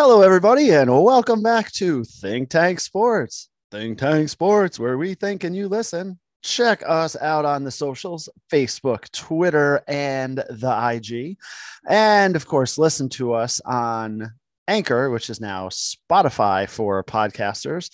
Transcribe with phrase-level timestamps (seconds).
[0.00, 3.48] Hello, everybody, and welcome back to Think Tank Sports.
[3.72, 6.20] Think Tank Sports, where we think and you listen.
[6.40, 11.36] Check us out on the socials Facebook, Twitter, and the IG.
[11.88, 14.30] And of course, listen to us on
[14.68, 17.92] Anchor, which is now Spotify for podcasters,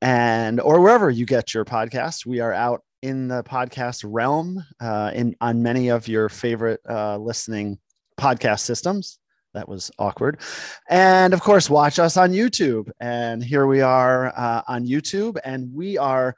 [0.00, 2.24] and or wherever you get your podcasts.
[2.24, 7.18] We are out in the podcast realm uh, in on many of your favorite uh,
[7.18, 7.78] listening
[8.18, 9.18] podcast systems.
[9.54, 10.40] That was awkward.
[10.88, 12.90] And of course, watch us on YouTube.
[13.00, 16.34] And here we are uh, on YouTube, and we are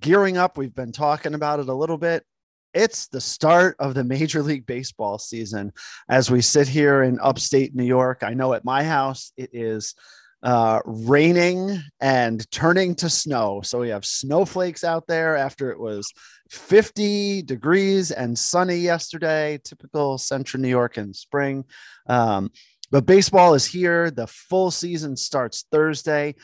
[0.00, 0.58] gearing up.
[0.58, 2.24] We've been talking about it a little bit.
[2.72, 5.72] It's the start of the Major League Baseball season
[6.08, 8.22] as we sit here in upstate New York.
[8.22, 9.94] I know at my house it is
[10.42, 13.60] uh, raining and turning to snow.
[13.62, 16.12] So we have snowflakes out there after it was
[16.50, 21.64] 50 degrees and sunny yesterday, typical central New York in spring.
[22.06, 22.50] Um,
[22.90, 24.10] but baseball is here.
[24.10, 26.34] The full season starts Thursday.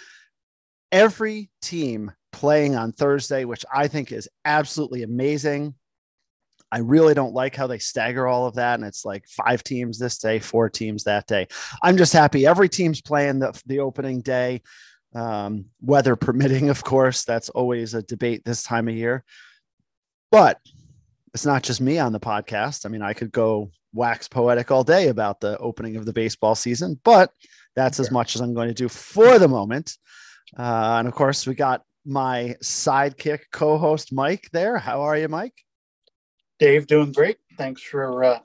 [0.93, 5.75] Every team playing on Thursday, which I think is absolutely amazing.
[6.73, 8.75] I really don't like how they stagger all of that.
[8.75, 11.47] And it's like five teams this day, four teams that day.
[11.83, 14.63] I'm just happy every team's playing the, the opening day,
[15.15, 17.25] um, weather permitting, of course.
[17.25, 19.25] That's always a debate this time of year.
[20.33, 20.59] But
[21.35, 22.85] it's not just me on the podcast.
[22.85, 26.55] I mean, I could go wax poetic all day about the opening of the baseball
[26.55, 27.31] season, but
[27.75, 29.97] that's as much as I'm going to do for the moment.
[30.59, 34.79] Uh, and of course, we got my sidekick co host, Mike, there.
[34.79, 35.66] How are you, Mike?
[36.59, 37.39] Dave, doing great.
[37.59, 38.39] Thanks for uh,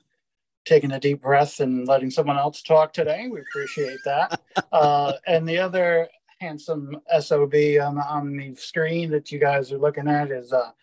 [0.64, 3.28] taking a deep breath and letting someone else talk today.
[3.30, 4.40] We appreciate that.
[4.72, 10.08] uh, and the other handsome SOB on, on the screen that you guys are looking
[10.08, 10.74] at is a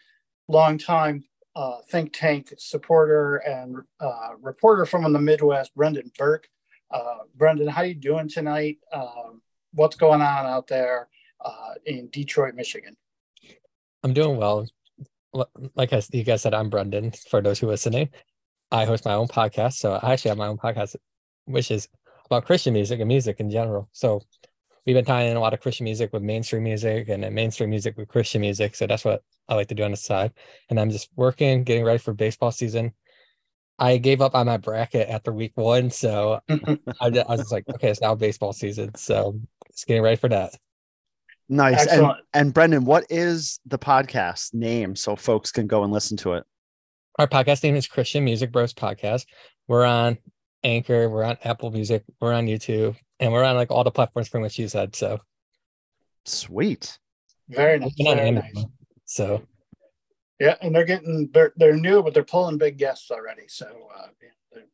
[0.48, 1.24] longtime
[1.56, 6.48] uh, think tank supporter and uh, reporter from the Midwest, Brendan Burke.
[6.92, 8.78] Uh, Brendan, how are you doing tonight?
[8.92, 9.42] Um,
[9.74, 11.10] what's going on out there
[11.44, 12.96] uh, in Detroit, Michigan?
[14.04, 14.68] I'm doing well
[15.76, 17.12] like I, you guys said, I'm Brendan.
[17.30, 18.10] For those who are listening,
[18.72, 19.74] I host my own podcast.
[19.74, 20.96] So I actually have my own podcast,
[21.46, 21.88] which is
[22.26, 23.90] about Christian music and music in general.
[23.92, 24.22] So
[24.86, 27.98] we've been tying in a lot of Christian music with mainstream music and mainstream music
[27.98, 28.76] with Christian music.
[28.76, 30.34] So that's what I like to do on the side.
[30.70, 32.94] And I'm just working, getting ready for baseball season.
[33.78, 35.90] I gave up on my bracket after week one.
[35.90, 36.58] So I,
[37.02, 38.94] I was like, okay, it's now baseball season.
[38.96, 40.56] So it's getting ready for that.
[41.50, 41.88] Nice.
[41.88, 46.34] And, and Brendan, what is the podcast name so folks can go and listen to
[46.34, 46.44] it?
[47.18, 49.26] Our podcast name is Christian Music Bros Podcast.
[49.68, 50.20] We're on
[50.64, 54.28] Anchor, we're on Apple Music, we're on YouTube, and we're on like all the platforms
[54.28, 54.96] from which you said.
[54.96, 55.20] So
[56.26, 57.00] sweet.
[57.50, 57.94] Very nice.
[57.98, 58.66] Very nice.
[59.06, 59.42] So
[60.40, 63.48] yeah, and they're getting they're they're new, but they're pulling big guests already.
[63.48, 63.66] So
[63.98, 64.08] uh,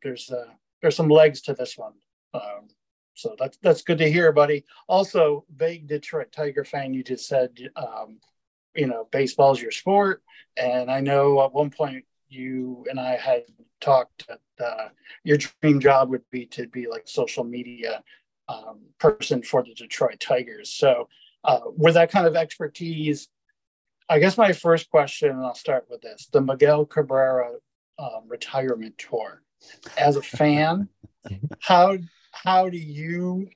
[0.02, 1.94] there's uh, there's some legs to this one.
[2.34, 2.68] Um,
[3.16, 4.64] so that's that's good to hear, buddy.
[4.88, 6.92] Also, big Detroit Tiger fan.
[6.92, 8.18] You just said, um,
[8.74, 10.22] you know, baseball's your sport,
[10.56, 13.44] and I know at one point you and I had
[13.80, 14.88] talked that uh,
[15.24, 18.02] your dream job would be to be like social media
[18.48, 20.70] um, person for the Detroit Tigers.
[20.70, 21.08] So,
[21.42, 23.28] uh, with that kind of expertise,
[24.10, 27.52] I guess my first question, and I'll start with this: the Miguel Cabrera
[27.98, 29.42] um, retirement tour.
[29.96, 30.90] As a fan,
[31.60, 31.96] how
[32.44, 33.48] how do you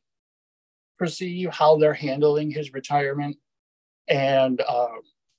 [0.98, 3.36] perceive how they're handling his retirement?
[4.08, 4.88] And uh,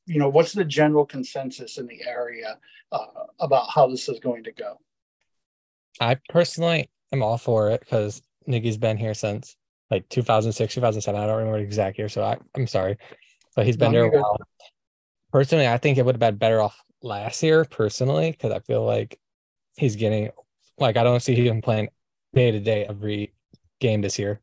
[0.05, 2.57] you know what's the general consensus in the area
[2.91, 3.05] uh,
[3.39, 4.77] about how this is going to go?
[5.99, 9.55] I personally am all for it because Miggy's been here since
[9.91, 12.97] like 2006 2007 i don't remember the exact year so I, i'm sorry
[13.55, 14.37] but he's been there a while.
[15.31, 18.83] Personally i think it would have been better off last year personally because i feel
[18.83, 19.19] like
[19.75, 20.31] he's getting
[20.79, 21.89] like i don't see him playing
[22.33, 23.33] day to day every
[23.79, 24.41] game this year.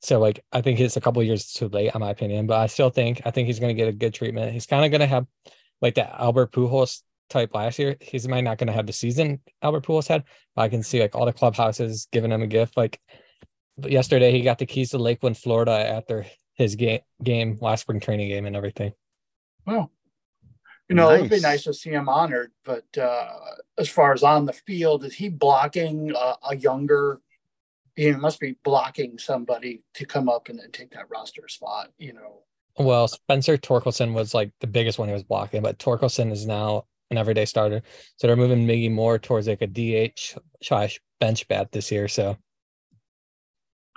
[0.00, 2.46] So like I think it's a couple years too late, in my opinion.
[2.46, 4.52] But I still think I think he's going to get a good treatment.
[4.52, 5.26] He's kind of going to have
[5.80, 7.96] like that Albert Pujols type last year.
[8.00, 10.24] He's might not going to have the season Albert Pujols had,
[10.54, 12.76] but I can see like all the clubhouses giving him a gift.
[12.76, 13.00] Like
[13.78, 18.28] yesterday, he got the keys to Lakeland, Florida, after his game game last spring training
[18.28, 18.92] game and everything.
[19.66, 19.90] Well,
[20.88, 21.18] you know, nice.
[21.18, 22.52] it'd be nice to see him honored.
[22.64, 23.30] But uh,
[23.78, 27.20] as far as on the field, is he blocking uh, a younger
[27.96, 32.12] he must be blocking somebody to come up and then take that roster spot, you
[32.12, 32.42] know.
[32.78, 36.84] Well, Spencer Torkelson was like the biggest one he was blocking, but Torkelson is now
[37.10, 37.82] an everyday starter.
[38.16, 42.06] So they're moving Miggy more towards like a DH slash bench bat this year.
[42.06, 42.36] So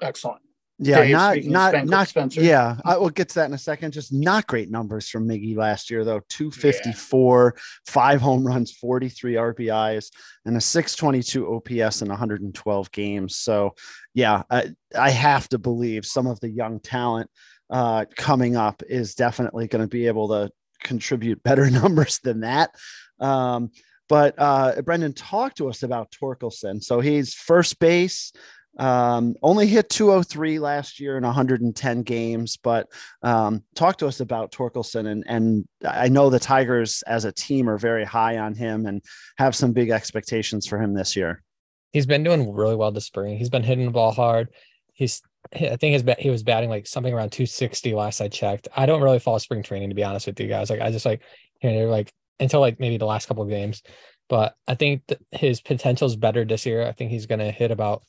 [0.01, 0.41] excellent.
[0.81, 2.41] Yeah, Dave, not not Spencer- not Spencer.
[2.41, 2.77] yeah.
[2.85, 3.91] I will get to that in a second.
[3.91, 6.21] Just not great numbers from Miggy last year though.
[6.29, 7.55] 254,
[7.85, 10.09] five home runs, 43 RBIs,
[10.45, 13.35] and a 622 OPS in 112 games.
[13.35, 13.75] So
[14.13, 17.29] yeah, I, I have to believe some of the young talent
[17.69, 20.49] uh, coming up is definitely going to be able to
[20.81, 22.71] contribute better numbers than that.
[23.19, 23.71] Um,
[24.07, 26.83] but uh, Brendan talked to us about Torkelson.
[26.83, 28.31] So he's first base.
[28.77, 32.87] Um, only hit 203 last year in 110 games, but
[33.23, 35.07] um, talk to us about Torkelson.
[35.07, 39.01] And, and I know the Tigers as a team are very high on him and
[39.37, 41.43] have some big expectations for him this year.
[41.91, 43.37] He's been doing really well this spring.
[43.37, 44.49] He's been hitting the ball hard.
[44.93, 45.21] He's
[45.53, 48.67] I think his bat, he was batting like something around 260 last I checked.
[48.75, 50.69] I don't really follow spring training to be honest with you guys.
[50.69, 51.21] Like I just like
[51.63, 53.81] you know like until like maybe the last couple of games.
[54.27, 55.01] But I think
[55.31, 56.85] his potential is better this year.
[56.85, 58.03] I think he's going to hit about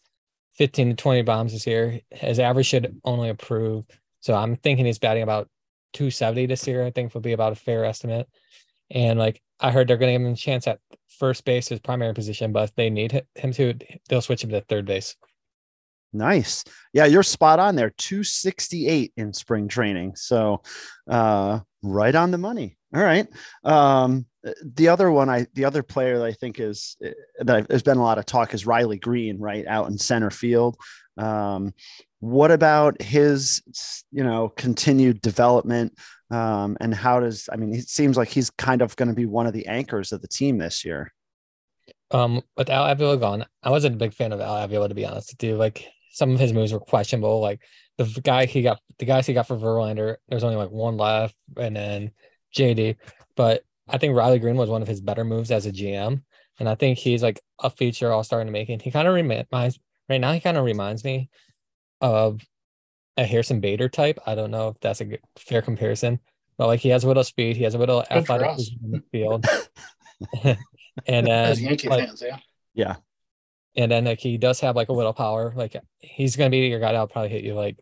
[0.55, 2.01] 15 to 20 bombs this year.
[2.11, 3.85] His average should only improve.
[4.21, 5.49] So I'm thinking he's batting about
[5.95, 6.85] 270 this year.
[6.85, 8.29] I think would be about a fair estimate.
[8.91, 11.81] And like I heard they're going to give him a chance at first base, his
[11.81, 13.75] primary position, but if they need him to,
[14.09, 15.17] they'll switch him to third base.
[16.13, 16.65] Nice.
[16.93, 17.91] Yeah, you're spot on there.
[17.91, 20.17] 268 in spring training.
[20.17, 20.63] So
[21.09, 22.77] uh right on the money.
[22.95, 23.29] All right.
[23.65, 24.27] Um
[24.65, 26.97] the other one I the other player that I think is
[27.41, 29.67] that there's been a lot of talk is Riley Greene, right?
[29.67, 30.77] Out in center field.
[31.17, 31.75] Um
[32.21, 33.63] what about his
[34.11, 35.95] you know continued development
[36.31, 39.27] um and how does I mean it seems like he's kind of going to be
[39.27, 41.13] one of the anchors of the team this year.
[42.13, 45.07] Um, with Al Avila gone, I wasn't a big fan of Al Avila to be
[45.07, 45.57] honest with you.
[45.57, 47.41] Like some of his moves were questionable.
[47.41, 47.61] Like
[47.99, 51.37] the guy he got, the guys he got for Verlander, there's only like one left,
[51.57, 52.11] and then
[52.55, 52.97] JD.
[53.37, 56.23] But I think Riley Greene was one of his better moves as a GM,
[56.59, 58.81] and I think he's like a future All Star in the making.
[58.81, 59.79] He kind of reminds
[60.09, 60.33] right now.
[60.33, 61.29] He kind of reminds me
[62.01, 62.41] of
[63.17, 64.19] a Harrison Bader type.
[64.27, 66.21] I don't know if that's a good, fair comparison,
[66.57, 69.03] but like he has a little speed, he has a little Good athletic in the
[69.13, 69.47] field,
[70.45, 70.57] and
[71.27, 72.39] then As Yankee like, fans, yeah.
[72.75, 72.97] Yeah.
[73.77, 75.53] and then like he does have like a little power.
[75.55, 77.79] Like he's gonna be your guy that'll probably hit you like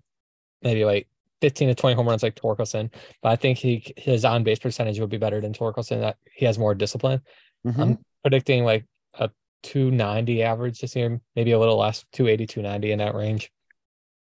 [0.63, 1.09] maybe like
[1.41, 2.93] 15 to 20 home runs like Torkelson.
[3.23, 6.01] But I think he his on base percentage would be better than Torkelson.
[6.01, 7.21] That he has more discipline.
[7.67, 7.79] Mhm.
[7.81, 9.31] I'm predicting like a
[9.63, 13.51] 290 average this year, maybe a little less, 280, 290 in that range.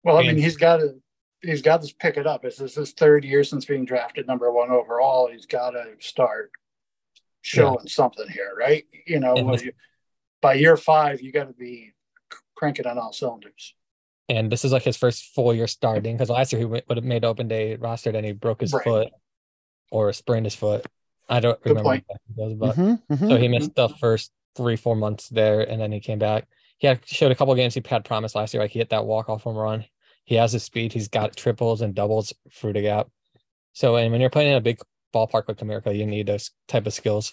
[0.03, 1.01] Well, I mean, he's got to
[1.43, 2.43] he's got to pick it up.
[2.43, 5.29] This is his third year since being drafted number one overall.
[5.31, 6.51] He's got to start
[7.43, 8.85] showing something here, right?
[9.07, 9.73] You know, this- you-
[10.43, 11.93] by year five, you got to be
[12.57, 13.75] cranking on all cylinders.
[14.29, 17.05] And this is like his first full year starting because last year he would have
[17.05, 18.85] made open day roster, then he broke his Right.
[18.85, 19.09] foot
[19.91, 20.87] or sprained his foot.
[21.29, 23.29] I don't Good remember what it was, but Mhm, mhm.
[23.29, 26.49] So he missed the first three, four months there, and then he came back.
[26.79, 28.91] He had showed a couple of games he had promise last year, like he hit
[28.91, 29.85] that walk off home run.
[30.25, 30.93] He has his speed.
[30.93, 33.09] He's got triples and doubles through the gap.
[33.73, 34.81] So, and when you're playing in a big
[35.15, 37.33] ballpark like Comerica, you need those type of skills.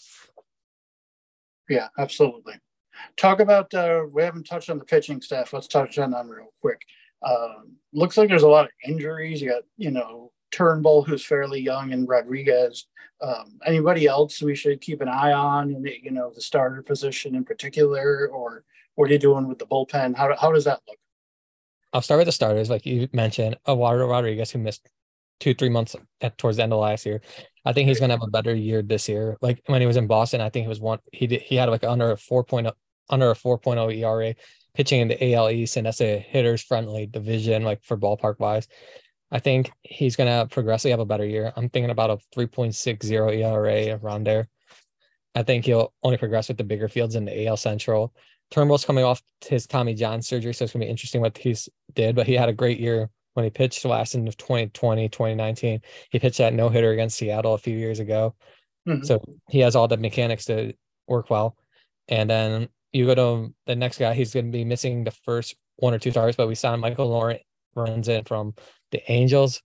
[1.70, 2.56] Yeah, absolutely.
[3.18, 5.54] Talk about uh, we haven't touched on the pitching staff.
[5.54, 6.82] Let's touch on them real quick.
[7.26, 9.42] Um, looks like there's a lot of injuries.
[9.42, 12.88] You got you know Turnbull, who's fairly young, and Rodriguez.
[13.22, 16.82] Um, anybody else we should keep an eye on in the, you know the starter
[16.82, 18.64] position in particular, or
[18.96, 20.16] what are you doing with the bullpen?
[20.16, 20.98] How how does that look?
[21.94, 24.90] I'll start with the starters, like you mentioned, Eduardo Rodriguez, who missed
[25.40, 27.22] two, three months at towards the end of last year.
[27.66, 29.38] I think he's gonna have a better year this year.
[29.42, 31.70] Like when he was in Boston, I think he was one he did he had
[31.70, 32.72] like under a 4.0
[33.10, 34.36] under a 4.0 ERA
[34.74, 38.68] pitching in the AL East, and that's a hitters friendly division, like for ballpark wise.
[39.32, 41.52] I think he's gonna progressively have a better year.
[41.56, 44.48] I'm thinking about a 3.60 ERA around there.
[45.36, 48.14] I think he'll only progress with the bigger fields in the AL Central.
[48.52, 52.16] Turnbull's coming off his Tommy John surgery, so it's gonna be interesting what he's did,
[52.16, 55.82] but he had a great year when he pitched last in 2020, 2019.
[56.12, 58.36] He pitched that no hitter against Seattle a few years ago.
[58.88, 59.06] Mhm.
[59.06, 60.74] So he has all the mechanics to
[61.08, 61.58] work well.
[62.08, 65.56] And then you go to the next guy, he's going to be missing the first
[65.78, 67.42] one or two starts, but we signed Michael Lawrence
[67.76, 68.54] runs in from
[68.92, 69.62] the Angels,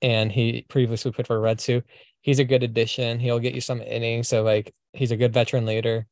[0.00, 1.82] and he previously put for Red Sioux.
[2.20, 3.18] He's a good addition.
[3.18, 4.28] He'll get you some innings.
[4.28, 6.06] So like he's a good veteran leader.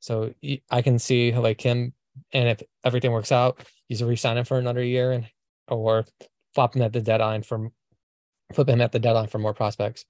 [0.00, 0.34] So
[0.70, 1.92] I can see like him,
[2.32, 5.26] and if everything works out, he's re-signing for another year, and
[5.68, 6.04] or
[6.54, 7.70] flop him at the deadline from
[8.52, 10.04] flip him at the deadline for more prospects.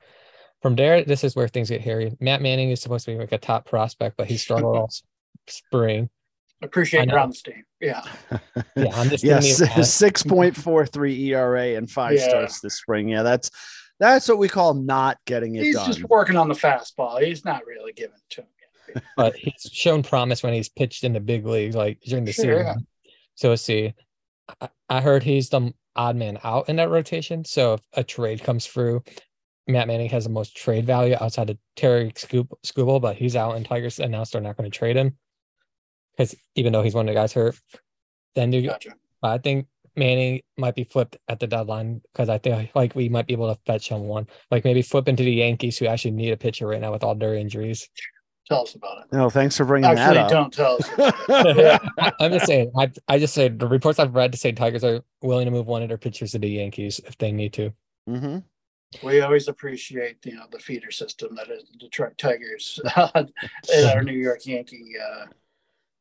[0.62, 2.16] From there, this is where things get hairy.
[2.20, 5.02] Matt Manning is supposed to be like a top prospect, but he struggled all s-
[5.46, 6.08] spring.
[6.62, 7.14] I Appreciate know.
[7.14, 7.64] your honesty.
[7.80, 8.02] Yeah,
[8.76, 12.28] Yeah, I'm just giving yes, you a six point four three ERA and five Yeah.
[12.28, 13.08] starts this spring.
[13.08, 13.50] Yeah, that's
[13.98, 15.86] that's what we call not getting it he's done.
[15.86, 17.20] just working on the fastball.
[17.22, 18.46] He's not really giving it to him.
[18.94, 19.04] Yet.
[19.16, 22.64] but he's shown promise when he's pitched in the big leagues, like during the Sure,
[22.64, 22.86] season.
[23.34, 23.94] So let's see.
[24.60, 27.44] I, I heard he's the odd man out in that rotation.
[27.44, 29.02] So if a trade comes through,
[29.68, 33.56] Matt Manning has the most trade value outside of Terry Scoop Skubal, but he's out
[33.56, 35.16] and Tigers announced they're not going to trade him
[36.16, 37.58] because even though he's one of the guys hurt,
[38.34, 38.68] then you.
[38.68, 38.94] Gotcha.
[39.22, 43.26] I think Manning might be flipped at the deadline because I think like we might
[43.26, 46.36] be able to fetch someone, like maybe flip into the Yankees who actually need a
[46.36, 47.88] pitcher right now with all their injuries.
[48.48, 49.12] Tell us about it.
[49.12, 50.48] No, thanks for bringing Actually, that up.
[50.52, 52.14] Actually, don't tell us.
[52.20, 52.72] I'm just saying.
[52.76, 55.66] I I just say the reports I've read to say Tigers are willing to move
[55.66, 57.72] one of their pitchers to the Yankees if they need to.
[58.08, 58.38] Mm-hmm.
[59.02, 62.80] We always appreciate you know the feeder system that is the Detroit Tigers
[63.14, 65.26] in our New York Yankee uh,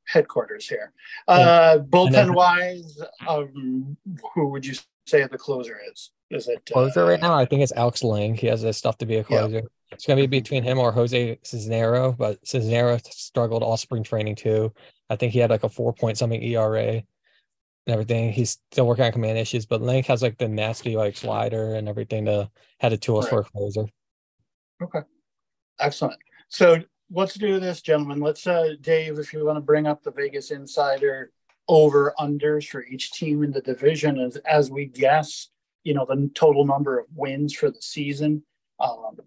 [0.05, 0.93] headquarters here.
[1.27, 3.95] Uh, bullpen wise, um,
[4.33, 6.11] who would you say the closer is?
[6.29, 7.33] Is it closer uh, right now?
[7.33, 8.35] I think it's Alex Lange.
[8.35, 9.55] He has the stuff to be a closer.
[9.55, 9.61] Yeah.
[9.91, 14.35] It's going to be between him or Jose Cisnero, but Cisnero struggled all spring training
[14.35, 14.73] too.
[15.09, 17.03] I think he had like a four point something ERA
[17.87, 18.31] and everything.
[18.31, 21.87] He's still working on command issues, but Link has like the nasty like slider and
[21.87, 23.31] everything to had the tools right.
[23.31, 23.85] for a closer.
[24.81, 25.01] Okay,
[25.79, 26.19] excellent.
[26.49, 26.77] So
[27.11, 28.19] let's do this, gentlemen.
[28.19, 31.31] Let's, uh, Dave, if you want to bring up the Vegas Insider
[31.67, 35.49] over unders for each team in the division as, as we guess,
[35.83, 38.43] you know, the total number of wins for the season.
[38.79, 39.17] Um,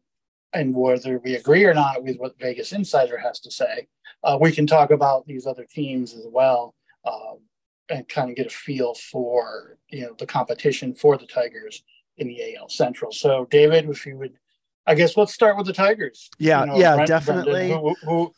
[0.53, 3.87] and whether we agree or not with what Vegas Insider has to say,
[4.23, 7.39] uh, we can talk about these other teams as well um,
[7.89, 11.83] and kind of get a feel for you know the competition for the Tigers
[12.17, 13.13] in the AL Central.
[13.13, 14.35] So, David, if you would,
[14.87, 16.31] I guess let's start with the Tigers.
[16.39, 18.35] Yeah, you know, yeah, Brent, definitely, who, who,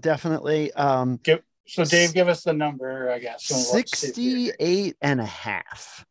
[0.00, 0.72] definitely.
[0.72, 3.44] Um, give, so, Dave, give us the number, I guess.
[3.44, 6.04] 68 and a half.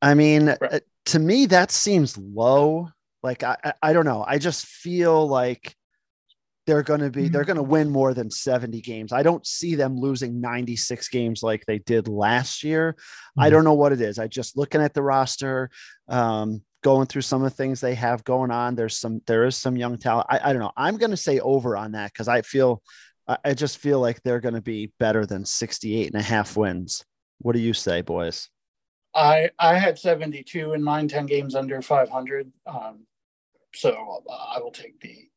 [0.00, 0.74] I mean, right.
[0.74, 2.90] Uh, to me, that seems low
[3.22, 4.24] like I, I don't know.
[4.26, 5.74] I just feel like
[6.68, 9.10] they're going to be they're going to win more than 70 games.
[9.10, 12.92] I don't see them losing 96 games like they did last year.
[12.92, 13.40] Mm-hmm.
[13.40, 14.18] I don't know what it is.
[14.18, 15.70] I just looking at the roster,
[16.08, 18.74] um, going through some of the things they have going on.
[18.74, 20.26] There's some there is some young talent.
[20.28, 20.72] I, I don't know.
[20.76, 22.82] I'm going to say over on that because I feel
[23.44, 27.02] I just feel like they're going to be better than 68 and a half wins.
[27.38, 28.50] What do you say, boys?
[29.14, 32.52] I I had 72 in mine, 10 games under 500.
[32.66, 33.06] Um,
[33.74, 35.27] so uh, I will take the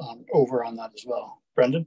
[0.00, 1.42] um, over on that as well.
[1.54, 1.86] Brendan?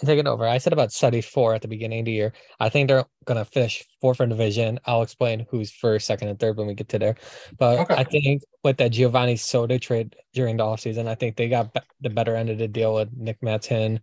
[0.00, 0.46] I'll take it over.
[0.46, 2.32] I said about 74 at the beginning of the year.
[2.60, 4.78] I think they're going to finish fourth in division.
[4.84, 7.16] I'll explain who's first, second, and third when we get to there.
[7.58, 7.94] But okay.
[7.96, 12.10] I think with that Geovany Soto trade during the offseason, I think they got the
[12.10, 14.00] better end of the deal with Nick Maton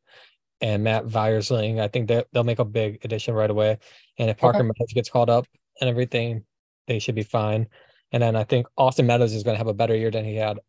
[0.60, 1.80] and Matt Vierling.
[1.80, 3.78] I think they'll make a big addition right away.
[4.18, 4.68] And if Parker okay.
[4.68, 5.48] Meadows gets called up
[5.80, 6.44] and everything,
[6.88, 7.68] they should be fine.
[8.12, 10.36] And then I think Austin Meadows is going to have a better year than he
[10.36, 10.60] had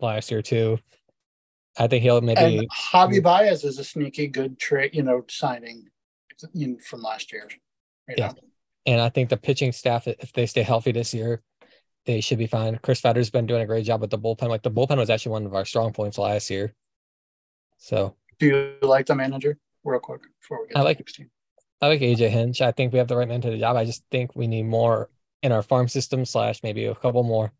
[0.00, 0.78] last year too.
[1.78, 2.58] I think he'll maybe.
[2.58, 5.88] And Javi Baez is a sneaky good trade, you know, signing
[6.84, 7.48] from last year.
[8.08, 8.34] yeah, know?
[8.86, 11.42] and I think the pitching staff, if they stay healthy this year,
[12.06, 12.78] they should be fine.
[12.82, 14.48] Chris Fetter's been doing a great job with the bullpen.
[14.48, 16.74] Like the bullpen was actually one of our strong points last year.
[17.76, 19.58] So, do you like the manager?
[19.84, 21.30] Real quick before we get I like, 16.
[21.80, 22.60] I like AJ Hinch.
[22.60, 23.76] I think we have the right man to the job.
[23.76, 25.08] I just think we need more
[25.42, 27.52] in our farm system slash maybe a couple more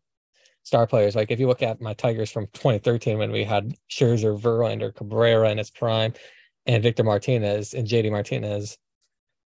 [0.63, 1.15] star players.
[1.15, 5.49] Like if you look at my Tigers from 2013 when we had Scherzer, Verlander, Cabrera
[5.49, 6.13] in his prime,
[6.65, 8.77] and Victor Martinez and JD Martinez.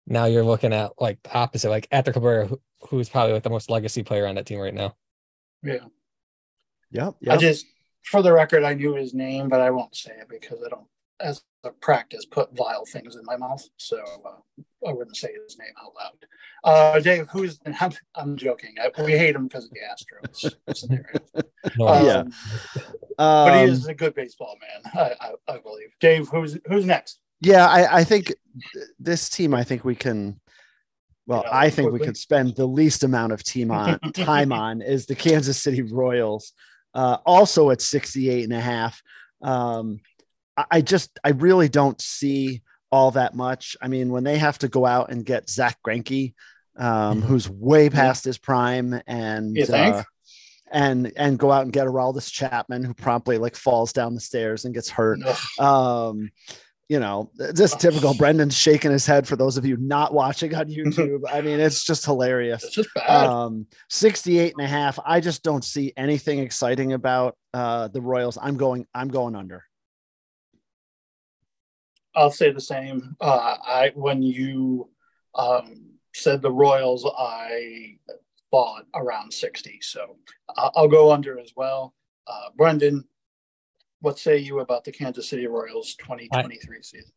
[0.06, 3.44] Now you're looking at like the opposite, like at the Cabrera, who, who's probably like
[3.44, 4.96] the most legacy player on that team right now.
[5.64, 5.86] Yeah.
[6.92, 7.16] Yep.
[7.22, 7.34] yep.
[7.34, 7.66] I just,
[8.04, 10.88] for the record, I knew his name, but I won't say it because I don't
[11.20, 15.58] as a practice put vile things in my mouth, so uh, I wouldn't say his
[15.58, 16.26] name out loud.
[16.64, 17.60] Uh, Dave, who's?
[17.80, 18.76] I'm, I'm joking.
[18.82, 21.42] I, we hate him because of the Astros.
[21.82, 22.24] um, yeah,
[23.18, 25.96] but he is um, a good baseball man, I, I, I, believe.
[26.00, 27.20] Dave, who's who's next?
[27.42, 28.34] Yeah, I, I think
[29.00, 29.54] this team.
[29.54, 30.40] I think we can.
[31.26, 32.00] Well, I think quickly.
[32.00, 35.82] we could spend the least amount of team on time on is the Kansas City
[35.82, 36.52] Royals,
[36.94, 39.02] uh, also at 68 and a half.
[39.42, 40.02] Um,
[40.58, 43.76] I just I really don't see all that much.
[43.82, 46.34] I mean, when they have to go out and get Zack Greinke,
[46.78, 47.22] um, mm-hmm.
[47.22, 50.04] who's way past his prime, and uh,
[50.72, 54.66] and and go out and get Aroldis Chapman, who promptly like falls down the stairs
[54.66, 55.20] and gets hurt.
[55.60, 56.30] Um,
[56.90, 58.14] you know, just typical.
[58.14, 61.22] Brendan's shaking his head for those of you not watching on YouTube.
[61.32, 62.64] I mean, it's just hilarious.
[62.64, 63.26] It's just bad.
[63.28, 65.00] Um, 68 and a half.
[65.04, 68.38] I just don't see anything exciting about uh, the Royals.
[68.40, 69.64] I'm going, I'm going under.
[72.16, 73.16] I'll say the same.
[73.20, 74.90] Uh, I when you
[75.36, 77.98] um, said the Royals, I
[78.52, 80.18] thought around sixty, so
[80.56, 81.94] I'll go under as well.
[82.28, 83.06] Uh, Brendan,
[84.00, 87.12] what say you about the Kansas City Royals 2023 season?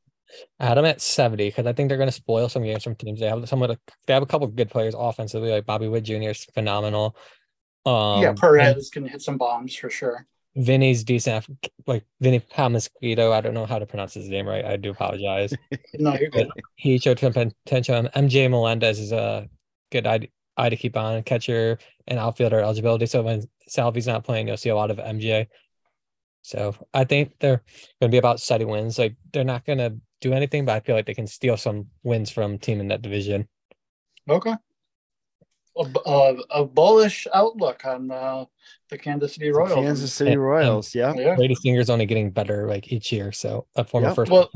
[0.59, 3.21] I them at 70 because I think they're going to spoil some games from teams.
[3.21, 6.05] They have some of the, they have a couple good players offensively, like Bobby Witt
[6.05, 6.31] Jr.
[6.31, 7.17] is phenomenal.
[7.85, 10.27] Um, yeah, Perez can hit some bombs for sure.
[10.57, 11.47] Vinny's decent,
[11.87, 13.33] like Vinny Palmasquito.
[13.33, 14.65] I don't know how to pronounce his name right.
[14.65, 15.53] I do apologize.
[15.95, 16.51] no, you're good.
[16.77, 18.09] He showed some potential.
[18.15, 19.49] MJ Melendez is a
[19.93, 23.07] good eye, eye to keep on catcher and outfielder eligibility.
[23.07, 25.47] So when Salvy's not playing, you'll see a lot of MJ.
[26.41, 27.63] So I think they're
[28.01, 28.99] going to be about steady wins.
[28.99, 31.89] Like they're not going to do anything, but I feel like they can steal some
[32.03, 33.47] wins from team in that division.
[34.29, 34.55] Okay.
[35.79, 38.45] A, a, a bullish outlook on uh,
[38.89, 39.75] the Kansas City Royals.
[39.75, 41.13] Kansas City And- Royals, yeah.
[41.15, 41.35] Yeah.
[41.37, 43.31] Brady Singer's only getting better like each year.
[43.33, 44.17] So a former Yep.
[44.17, 44.33] first.
[44.33, 44.51] Well,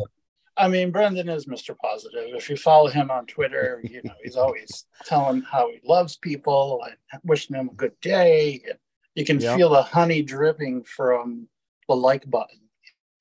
[0.57, 1.77] I mean, Brendan is Mr.
[1.77, 2.35] Positive.
[2.35, 6.83] If you follow him on Twitter, you know, he's always telling how he loves people
[6.87, 8.63] and wishing them a good day.
[8.69, 8.79] And
[9.15, 9.57] you can Yeah.
[9.57, 11.49] feel the honey dripping from
[11.89, 12.59] the like button.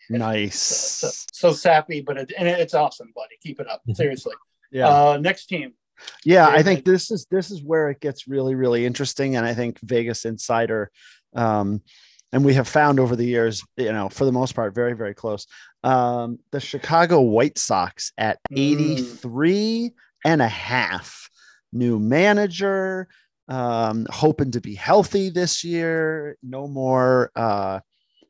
[0.09, 0.59] Nice.
[0.59, 3.35] So, so, so sappy, but it, and it's awesome, buddy.
[3.41, 3.81] Keep it up.
[3.87, 3.95] Mhm.
[3.95, 4.33] Seriously.
[4.71, 4.87] yeah.
[4.87, 5.73] Uh, next team.
[6.23, 9.53] Yeah, I think this is this is where it gets really really interesting, and I
[9.53, 10.91] think Vegas Insider,
[11.35, 11.81] um,
[12.31, 15.13] and we have found over the years, you know, for the most part, very very
[15.13, 15.47] close.
[15.83, 18.57] Um, the Chicago White Sox at Mm.
[18.57, 19.91] 83
[20.25, 21.29] and a half,
[21.71, 23.07] new manager,
[23.47, 26.37] um, hoping to be healthy this year.
[26.43, 27.79] No more uh,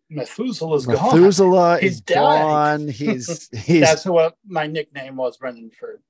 [0.10, 1.16] Methuselah's gone.
[1.16, 2.88] Methuselah is gone.
[2.88, 6.02] He's he's That's what my nickname was, Brendan, for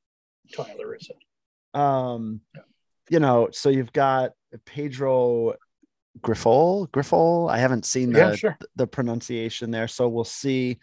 [0.54, 1.12] Tony La Russa.
[1.74, 2.42] Um
[3.10, 4.32] you know so you've got
[4.66, 5.56] Pedro
[6.22, 8.58] Grifol Grifol i haven't seen the Yeah, sure.
[8.76, 10.80] the pronunciation there so we'll see.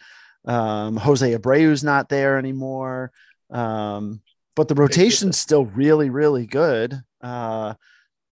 [0.46, 3.10] Um jose abreu's not there anymore.
[3.50, 4.22] Um
[4.54, 7.00] but the rotation's still really really good.
[7.20, 7.74] Uh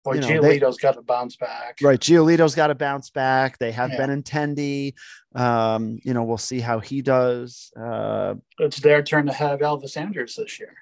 [0.03, 1.77] Boy, you know, Giolito's got to bounce back.
[1.83, 3.57] right giolito's got to bounce back.
[3.59, 3.99] They have Yeah.
[4.07, 4.93] benintendi.
[5.35, 7.71] Um you know we'll see how he does.
[7.79, 10.75] Uh It's their turn to have Elvis Andrus this year.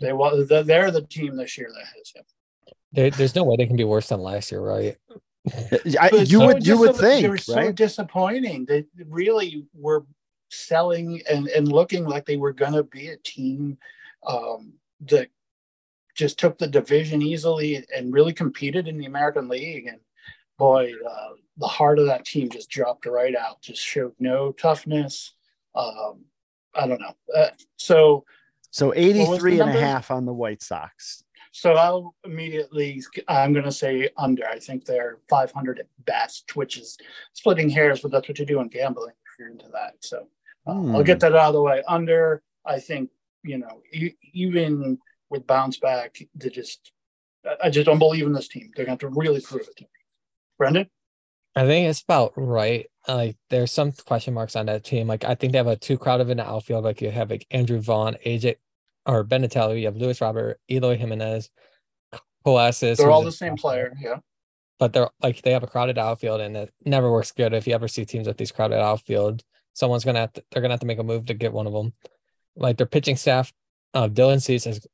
[0.00, 2.24] They wa- they're they're the team this year that has him.
[2.92, 4.96] there, there's no way they can be worse than last year, right?
[6.00, 8.64] I, you so would you dis- would They think were so right disappointing.
[8.66, 10.04] They really were
[10.50, 13.78] selling and, and looking like they were going to be a team
[14.26, 14.74] um,
[15.06, 15.28] that
[16.14, 19.86] just took the division easily and really competed in the American League.
[19.86, 20.00] And
[20.58, 23.62] boy, uh, the heart of that team just dropped right out.
[23.62, 25.34] Just showed no toughness.
[25.74, 26.24] Um,
[26.74, 27.14] I don't know.
[27.34, 28.24] Uh, so
[28.70, 33.64] so was 83 and a half on the white sox So I'll immediately, I'm going
[33.64, 34.46] to say under.
[34.46, 36.98] I think they're 500 at best, which is
[37.32, 39.94] splitting hairs, but that's what you do in gambling if you're into that.
[40.00, 40.28] So
[40.66, 41.02] uh, I'll Hmm.
[41.02, 41.82] get that out of the way.
[41.88, 43.10] Under, I think,
[43.42, 44.98] you know, e- even
[45.30, 46.92] with bounce back, they just,
[47.46, 48.70] I- I just don't believe in this team.
[48.76, 49.90] They're going to have to really prove it to me.
[50.58, 50.90] Brendan?
[51.56, 52.86] I think it's about right.
[53.08, 55.06] Like there's some question marks on that team.
[55.06, 56.84] Like I think they have a too crowded in the outfield.
[56.84, 58.56] Like you have like Andrew Vaughn, AJ
[59.06, 61.48] or Benatello, you have Luis Robert, Eloy Jimenez,
[62.44, 62.98] Coasis.
[62.98, 63.94] They're all the same player.
[64.00, 64.18] Yeah.
[64.78, 67.74] but they're like they have a crowded outfield and it never works good if you
[67.74, 69.42] ever see teams with these crowded outfield
[69.74, 71.72] someone's gonna have to they're gonna have to make a move to get one of
[71.72, 71.92] them
[72.56, 73.52] like their pitching staff
[73.94, 74.86] uh Dylan Cease as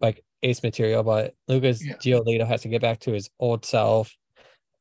[0.00, 1.94] like ace material but lucas Yeah.
[1.96, 4.12] giolito has to get back to his old self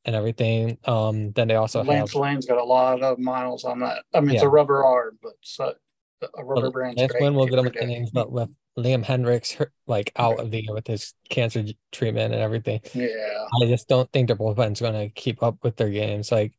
[0.08, 3.80] and everything um then they also Lance have Lane's got a lot of miles on
[3.82, 4.04] that.
[4.14, 5.76] I mean, it's a rubber arm, but so,
[6.22, 7.24] a rubber well, brand's Lance great.
[7.24, 10.74] Lynn will get him for innings but with Liam Hendriks like out of the year
[10.74, 13.46] with his cancer treatment and everything Yeah.
[13.62, 16.32] I just don't think their bullpen's going to keep up with their games.
[16.32, 16.54] Like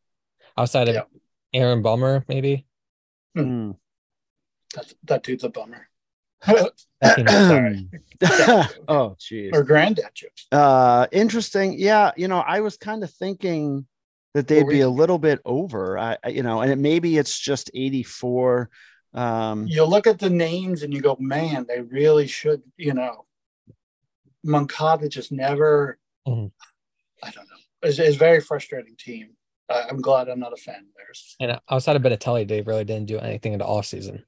[0.57, 1.03] outside of Yeah.
[1.55, 2.67] Aaron Bummer, maybe.
[3.35, 3.73] Hmm.
[4.75, 5.89] That, that dude's a bummer.
[7.01, 7.89] That
[8.71, 9.51] team- oh, geez.
[9.53, 10.47] or granddad jokes.
[10.51, 11.79] Uh, interesting.
[11.79, 13.87] Yeah, you know, I was kind of thinking
[14.35, 15.97] that they'd were be you a little bit over.
[15.99, 18.69] I, I- you know, and it, maybe it's just 84.
[19.15, 23.25] Um, You look at the names and you go, man, they really should, you know.
[24.45, 26.51] Moncada just never, Mhm.
[27.23, 27.57] I don't know.
[27.83, 29.31] It's, it's a very frustrating team.
[29.69, 31.37] I, I'm glad I'm not a fan of theirs.
[31.41, 34.25] And outside of Benatelli, they really didn't do anything in the off season.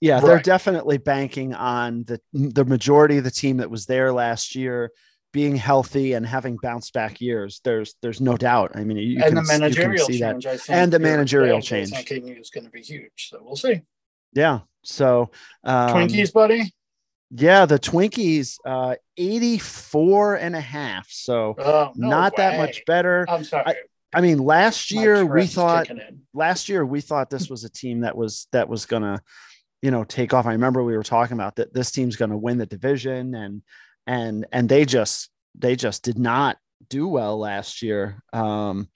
[0.00, 4.54] Yeah, they're definitely banking on the the majority of the team that was there last
[4.54, 4.92] year
[5.32, 7.60] being healthy and having bounce back years.
[7.64, 8.72] There's there's no doubt.
[8.74, 10.32] I mean, you and can, the managerial see that.
[10.32, 10.70] change, I think.
[10.70, 11.92] And the managerial change.
[11.92, 13.28] I think is going to be huge.
[13.30, 13.82] So we'll see.
[14.32, 14.60] Yeah.
[14.82, 15.30] So
[15.64, 16.72] um, Twinkies, buddy.
[17.30, 21.08] Yeah, the Twinkies, uh, 84 and a half.
[21.10, 23.26] So Oh, no not that much better.
[23.28, 23.74] I'm sorry.
[24.14, 25.88] I mean, last year we thought
[26.32, 29.20] last year we thought this was a team that was that was gonna,
[29.86, 30.46] you know, take off.
[30.46, 33.62] I remember we were talking about that this team's gonna win the division and
[34.08, 36.56] and and they just they just did not
[36.88, 38.20] do well last year.
[38.32, 38.88] Um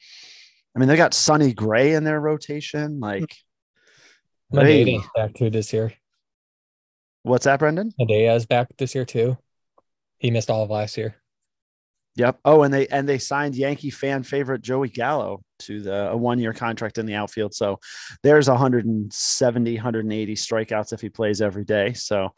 [0.75, 2.99] I mean they got Sonny Gray in their rotation.
[2.99, 3.37] Like
[4.51, 5.01] Monday Hey.
[5.15, 5.93] back too this year.
[7.23, 7.93] What's that, Brendan?
[7.97, 9.39] Medea is back this year too.
[10.19, 11.15] He missed all of last year.
[12.17, 12.41] Yep.
[12.45, 16.39] Oh, and they and they signed Yankee fan favorite Joey Gallo to the a one
[16.41, 17.55] year contract in the outfield.
[17.55, 17.79] So
[18.23, 21.93] there's 170, 180 strikeouts if he plays every day.
[21.93, 22.33] So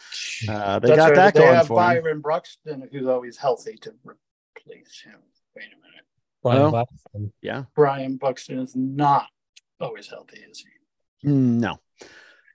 [0.49, 1.15] uh, they That's got right.
[1.17, 2.03] that they going have for him.
[2.03, 5.19] Byron Buxton, who's always healthy to replace him.
[5.57, 6.05] Wait a minute.
[6.43, 7.33] Brian Well, Blackstone.
[7.41, 7.65] Yeah.
[7.75, 9.27] Brian Buxton is not
[9.81, 10.65] always healthy, is
[11.23, 11.29] he?
[11.29, 11.79] Mm, No.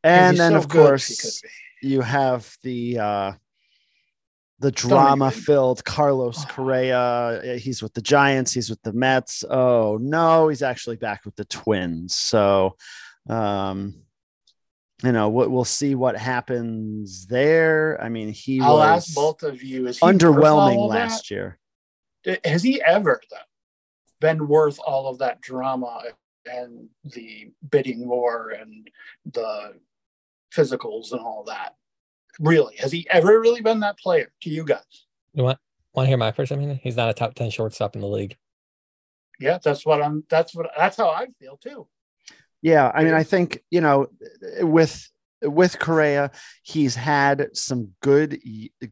[0.03, 1.41] And then so of course
[1.82, 3.32] you have the uh
[4.59, 6.47] the drama filled Carlos Oh.
[6.49, 6.99] Correa.
[6.99, 9.43] Uh, He's with the Giants, he's with the Mets.
[9.49, 12.15] Oh no, he's actually back with the Twins.
[12.15, 12.75] So
[13.29, 13.95] um
[15.03, 18.01] you know what we'll see what happens there.
[18.01, 21.59] I mean, he I'll was both of you: Is he underwhelming last year.
[22.43, 23.37] Has he ever though,
[24.19, 26.01] been worth all of that drama
[26.51, 28.89] and the bidding war and
[29.31, 29.73] the
[30.51, 31.75] physicals and all that?
[32.39, 35.05] Really, has he ever really been that player to you guys?
[35.33, 35.59] You want
[35.93, 36.79] want to hear my first opinion?
[36.81, 38.35] He's not a top ten shortstop in the league.
[39.39, 40.23] Yeah, that's what I'm.
[40.29, 40.69] That's what.
[40.77, 41.87] That's how I feel too.
[42.61, 44.07] Yeah, I mean, I think you know,
[44.59, 45.09] with
[45.41, 46.31] with Correa,
[46.63, 48.39] he's had some good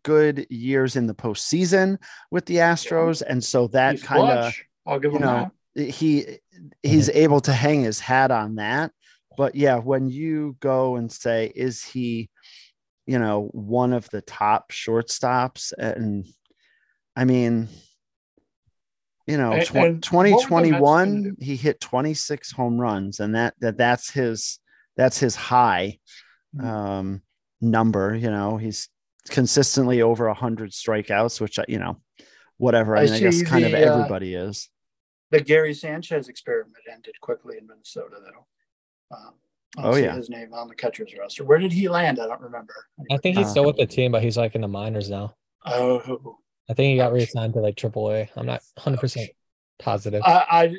[0.03, 1.97] good years in the postseason
[2.31, 4.53] with the Astros, and so that kind of.
[4.87, 5.89] I'll give you him know that.
[5.89, 6.37] he
[6.83, 8.91] he's able to hang his hat on that.
[9.37, 12.29] But yeah, when you go and say, is he,
[13.05, 15.73] you know, one of the top shortstops?
[15.77, 16.25] And
[17.15, 17.67] I mean,
[19.27, 23.19] you know, tw- and what were the Mets gonna 2021, he hit 26 home runs,
[23.19, 24.59] and that that that's his
[24.97, 25.99] that's his high
[26.55, 26.63] Mhm.
[26.65, 27.21] um
[27.61, 28.15] number.
[28.15, 28.89] You know, he's
[29.29, 31.99] consistently over 100 strikeouts, which you know,
[32.57, 32.95] whatever.
[32.95, 34.69] I, I mean, I guess kind of the, uh, everybody is.
[35.31, 38.45] The Gary Sanchez experiment ended quickly in Minnesota, though.
[39.17, 39.33] Um,
[39.77, 40.15] I don't Oh, see yeah.
[40.15, 41.43] his name on the catcher's roster.
[41.43, 42.19] Where did he land?
[42.19, 42.73] I don't remember.
[43.11, 45.35] I think he's Uh, still with the team, but he's like in the minors now.
[45.65, 46.37] Oh,
[46.69, 48.29] I think he got reassigned to like AAA.
[48.35, 49.29] I'm not 100 percent
[49.79, 50.21] positive.
[50.23, 50.77] I,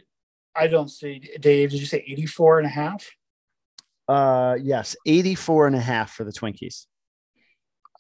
[0.57, 1.31] I, I don't see.
[1.41, 3.11] Dave, did you say 84 and a half?
[4.09, 6.87] Uh, yes, 84 and a half for the Twinkies.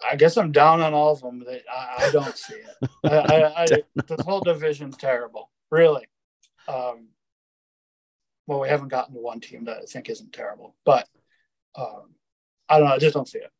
[0.09, 1.41] I guess I'm down on all of them.
[1.41, 2.91] That I, I don't see it.
[3.05, 3.67] I, I, I,
[4.07, 6.07] this whole division's terrible, really.
[6.69, 7.09] Um,
[8.47, 11.09] well, we haven't gotten to one team that I think isn't terrible, but
[11.77, 12.15] um,
[12.69, 12.95] I don't know.
[12.95, 13.51] I just don't see it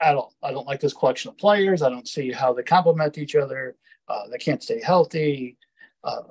[0.00, 0.34] at all.
[0.42, 1.82] I don't like this collection of players.
[1.82, 3.76] I don't see how they complement each other.
[4.08, 5.56] Uh, they can't stay healthy.
[6.02, 6.22] Uh,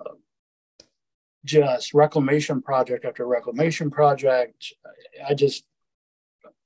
[1.46, 4.74] just reclamation project after reclamation project.
[5.26, 5.64] I just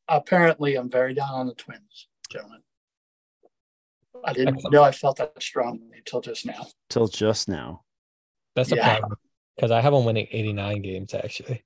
[0.08, 2.62] apparently I'm very down on the Twins, gentlemen.
[4.24, 4.74] I didn't Excellent.
[4.74, 6.68] know I felt that strongly until just now.
[6.90, 7.84] Till just now.
[8.56, 9.00] That's a yeah.
[9.00, 9.18] problem
[9.56, 11.64] because I have him winning 89 games actually.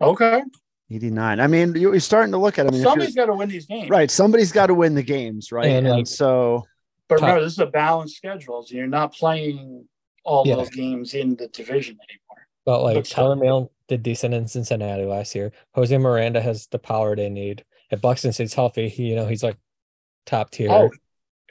[0.00, 0.42] Okay,
[0.90, 1.40] 89.
[1.40, 2.66] I mean, you- you're starting to look at.
[2.66, 4.10] I mean, somebody's got to win these games, right.
[4.10, 5.66] Somebody's got to win the games, right?
[5.66, 6.64] And, And, like- so,
[7.08, 9.86] But Top- remember, this is a balanced schedule, so you're not playing
[10.24, 10.54] all Yeah.
[10.56, 12.46] those games in the division anymore.
[12.64, 15.52] But like But- Tyler Mahle did decent in Cincinnati last year.
[15.74, 17.64] Jose Miranda has the power they need.
[17.90, 19.56] If Buxton stays healthy, he, you know, he's like
[20.24, 20.70] top tier.
[20.70, 20.90] Oh,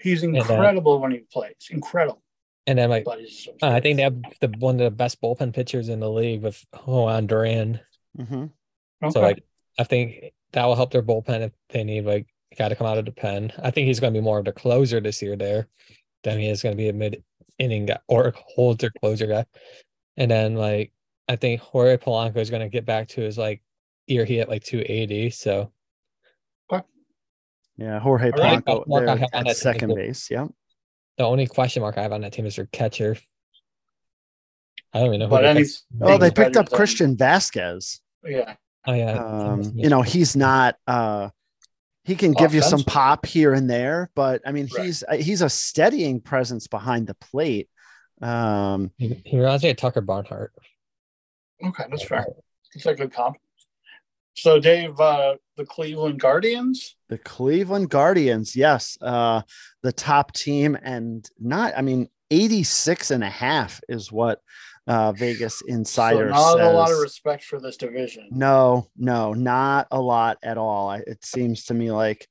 [0.02, 1.67] he's then- incredible when he plays.
[1.70, 2.24] Incredible.
[2.67, 3.19] And then like But
[3.62, 6.41] Uh, I think they have the one of the best bullpen pitchers in the league
[6.43, 7.80] with Jhoan Duran.
[8.17, 8.52] mhm.
[9.04, 9.12] okay.
[9.12, 9.43] So like
[9.80, 12.97] I think that will help their bullpen if they need like got to come out
[12.97, 13.52] of the pen.
[13.63, 15.67] I think he's going to be more of the closer this year there
[16.24, 17.24] than he is going to be a mid
[17.58, 19.45] inning guy or a holder closer guy.
[20.17, 20.91] And then like
[21.28, 23.62] I think Jorge Polanco is going to get back to his like
[24.08, 25.30] year he hit like 280.
[25.32, 25.71] So
[27.78, 28.63] yeah, Jorge All right.
[28.63, 30.30] Polanco Mark I there on at that second is- base.
[30.30, 30.47] Yeah.
[31.17, 33.17] The only question mark I have on that team is their catcher.
[34.93, 38.00] I don't even know who but their any, catcher- Oh, they picked up Christian Vazquez.
[38.26, 40.76] yeah, Oh yeah, Um, you know, he's not.
[40.88, 41.30] uh
[42.04, 44.86] He can give you some pop here and there, but I mean, Right.
[44.86, 47.69] he's uh, he's a steadying presence behind the plate.
[48.21, 50.54] Um, he, he reminds me of Tucker Barnhart.
[51.63, 52.26] okay, that's fair.
[52.74, 53.38] It's a good comp.
[54.36, 56.95] So, Dave, uh, the Cleveland Guardians.
[57.12, 59.41] The Cleveland Guardians, yes, uh,
[59.84, 64.39] the top team, and not, I mean, 86 and a half is what
[64.88, 66.67] uh, Vegas Insider so not says.
[66.67, 68.30] a lot of respect for this division.
[68.32, 70.89] no, no, not a lot at all.
[70.89, 72.26] I, it seems to me like,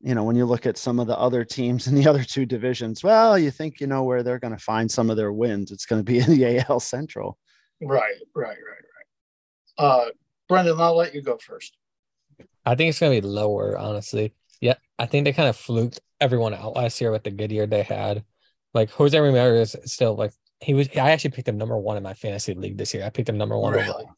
[0.00, 2.46] you know, when you look at some of the other teams in the other two
[2.46, 5.72] divisions, well, you think you know where they're going to find some of their wins.
[5.72, 7.38] It's going to be in the AL Central.
[7.82, 9.84] Right, right, right, right.
[9.84, 10.10] Uh,
[10.48, 11.76] Brendan, I'll let you go first.
[12.64, 14.34] I think it's gonna be lower, honestly.
[14.60, 17.66] Yeah, I think they kind of fluked everyone out last year with the good year
[17.66, 18.24] they had.
[18.74, 20.88] Like Jose Ramirez is still like he was.
[20.96, 23.04] I actually picked him number one in my fantasy league this year.
[23.04, 23.72] I picked him number one.
[23.72, 23.88] Really?
[23.88, 24.14] overall.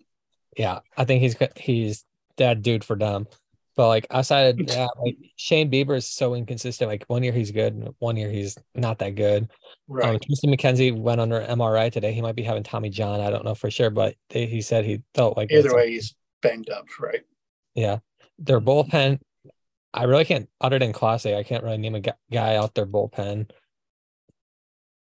[0.57, 2.05] Yeah, I think he's he's
[2.37, 3.27] that dude for them.
[3.77, 6.89] But like outside of that, like Shane Bieber is so inconsistent.
[6.89, 9.49] Like one year he's good, one year he's not that good.
[9.89, 10.11] Right.
[10.11, 12.13] Um, Triston McKenzie went under MRI today.
[12.13, 13.21] He might be having Tommy John.
[13.21, 16.15] I don't know for sure, but they, he said he felt like either way he's
[16.41, 17.23] banged up, right?
[17.75, 17.99] Yeah,
[18.39, 19.21] their bullpen.
[19.93, 23.51] I really can't, other than Clase, I can't really name a guy out their bullpen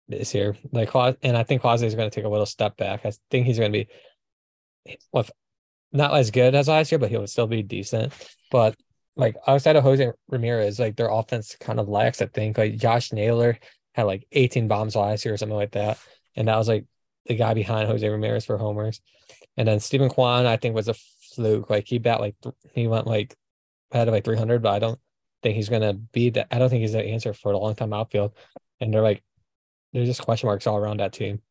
[0.07, 0.55] this year.
[0.71, 3.05] Like, and I think Clase is going to take a little step back.
[3.05, 5.31] I think he's going to be, with
[5.91, 8.13] not as good as last year, but he'll still be decent.
[8.51, 8.75] But
[9.15, 12.21] like outside of Jose Ramirez, like their offense kind of lacks.
[12.21, 13.57] I think like Josh Naylor
[13.93, 15.99] had like 18 bombs last year or something like that,
[16.35, 16.85] and that was like
[17.27, 19.01] the guy behind Jose Ramirez for homers.
[19.55, 20.95] And then Steven Kwan, I think, was a
[21.33, 21.69] fluke.
[21.69, 22.35] Like he bat like
[22.73, 23.35] he went like
[23.91, 24.99] had like 300, but I don't
[25.41, 26.47] think he's gonna be that.
[26.51, 28.33] I don't think he's the answer for a long time outfield.
[28.79, 29.23] And they're like,
[29.93, 31.41] there's just question marks all around that team.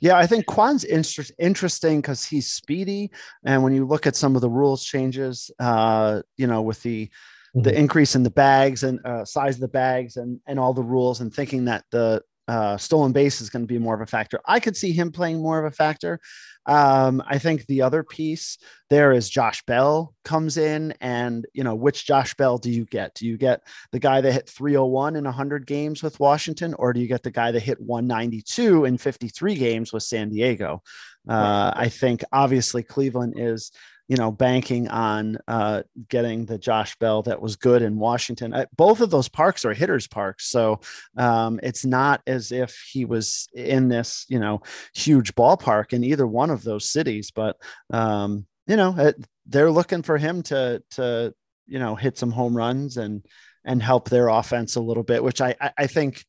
[0.00, 3.10] Yeah, I think Kwan's inter- interesting because he's speedy,
[3.44, 7.06] and when you look at some of the rules changes, uh, you know, with the
[7.06, 7.62] mm-hmm.
[7.62, 10.82] the increase in the bags and uh, size of the bags and and all the
[10.82, 14.06] rules, and thinking that the uh, stolen base is going to be more of a
[14.06, 14.40] factor.
[14.44, 16.20] I could see him playing more of a factor.
[16.66, 18.58] Um, I think the other piece
[18.90, 23.14] there is Josh Bell comes in, and you know which Josh Bell do you get?
[23.14, 27.00] Do you get the guy that hit 301 in 100 games with Washington, or do
[27.00, 30.82] you get the guy that hit 192 in 53 games with San Diego?
[31.28, 33.72] Uh, I think obviously Cleveland is
[34.10, 38.52] you know, banking on uh, getting the Josh Bell that was good in Washington.
[38.52, 40.80] I, both of those parks are hitters' parks, so
[41.16, 44.62] um, it's not as if he was in this, you know,
[44.94, 47.30] huge ballpark in either one of those cities.
[47.30, 47.56] But
[47.90, 49.14] um, you know, it,
[49.46, 51.32] they're looking for him to to
[51.68, 53.24] you know hit some home runs and
[53.64, 56.24] and help their offense a little bit, which I I, I think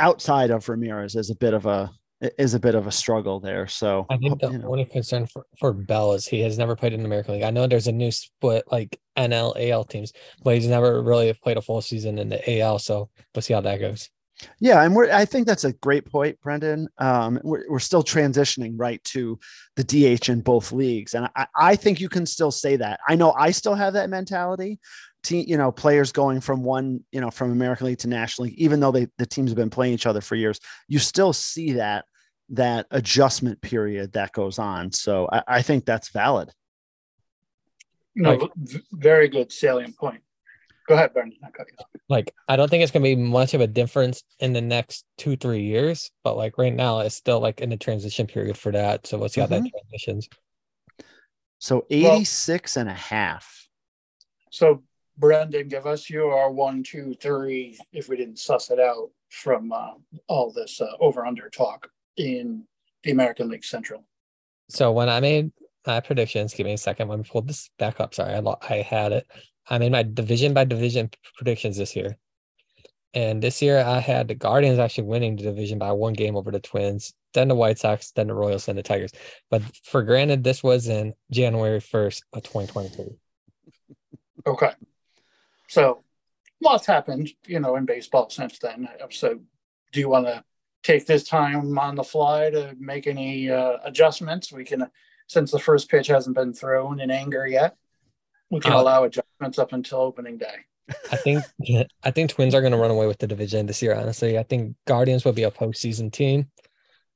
[0.00, 1.92] outside of Ramirez is a bit of a
[2.38, 3.66] is a bit of a struggle there.
[3.66, 4.68] So I think the you know.
[4.68, 7.42] only concern for, for Bell is he has never played in the American League.
[7.42, 10.12] I know there's a new split like NL AL teams,
[10.42, 12.78] but he's never really played a full season in the AL.
[12.78, 14.10] So we'll see how that goes.
[14.60, 16.88] Yeah, and we're I think that's a great point, Brendan.
[16.98, 19.38] Um, we're, we're still transitioning right to
[19.76, 23.00] the DH in both leagues, and I, I think you can still say that.
[23.08, 24.78] I know I still have that mentality,
[25.26, 28.58] team, you know, players going from one, you know, from American League to National League,
[28.58, 31.72] even though they the teams have been playing each other for years, you still see
[31.72, 32.04] that
[32.50, 34.92] that adjustment period that goes on.
[34.92, 36.50] So I, I think that's valid.
[38.14, 38.50] No, like,
[38.92, 40.22] very good salient point.
[40.88, 41.38] Go ahead, Brendan.
[42.08, 45.36] Like, I don't think it's gonna be much of a difference in the next two,
[45.36, 49.06] three years, but like right now, it's still like in the transition period for that.
[49.06, 49.64] So we'll see how mm-hmm.
[49.64, 50.28] that transitions.
[51.58, 53.68] So 86 well, and a half.
[54.50, 54.84] So
[55.18, 59.94] Brendan, give us your one, two, three, if we didn't suss it out from uh,
[60.28, 62.64] all this uh, over under talk in
[63.02, 64.04] the American League Central.
[64.68, 65.52] So when I made
[65.86, 67.08] my predictions, give me a second.
[67.08, 68.14] Let me pull this back up.
[68.14, 69.26] Sorry, I, I had it.
[69.68, 72.16] I made my division by division predictions this year.
[73.14, 76.50] And this year I had the Guardians actually winning the division by one game over
[76.50, 79.12] the Twins, then the White Sox, then the Royals, then the Tigers.
[79.50, 83.16] But for granted, this was in January 1st of twenty twenty three.
[84.46, 84.70] Okay.
[85.68, 86.02] So
[86.60, 88.88] lots happened, you know, in baseball since then.
[89.10, 89.40] So
[89.92, 90.44] do you want to
[90.86, 94.52] take this time on the fly to make any uh, adjustments?
[94.52, 94.88] We can,
[95.26, 97.76] since the first pitch hasn't been thrown in anger yet,
[98.50, 100.54] we can uh, allow adjustments up until opening day.
[101.10, 101.42] I think
[102.04, 103.94] I think Twins are going to run away with the division this year.
[103.94, 106.48] Honestly, I think Guardians will be a postseason team.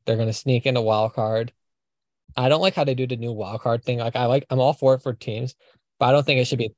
[0.05, 1.53] They're going to sneak in a wild card.
[2.37, 3.99] I don't like how they do the new wild card thing.
[3.99, 5.55] Like I like, I'm all for it for teams,
[5.99, 6.75] but I don't think it should be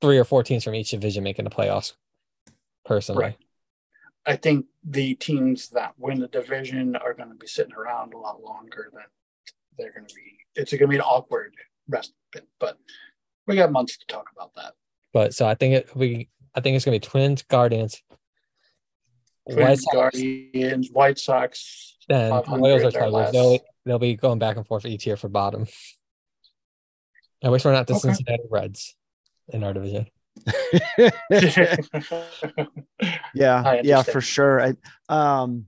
[0.00, 1.92] three or four teams from each division making the playoffs.
[2.84, 3.36] Personally, right.
[4.30, 8.16] I think the teams that win the division are going to be sitting around a
[8.16, 9.02] lot longer than
[9.76, 10.38] they're going to be.
[10.54, 11.52] It's going to be an awkward
[11.88, 12.12] rest,
[12.60, 12.78] but
[13.48, 14.74] we got months to talk about that.
[15.12, 18.00] But so I think it we I think it's going to be Twins, Guardians,
[19.50, 21.96] Twins, White Guardians, White Sox.
[22.08, 23.32] Then Royals or Tigers.
[23.32, 25.66] They'll, they'll be going back and forth each year for bottom.
[27.42, 28.00] I wish we're not the okay.
[28.00, 28.94] Cincinnati Reds
[29.48, 30.06] in our division.
[33.34, 34.60] Yeah, yeah, for sure.
[34.60, 34.74] I,
[35.08, 35.66] um,